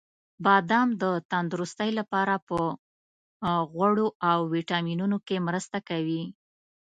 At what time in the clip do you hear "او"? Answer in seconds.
4.29-4.37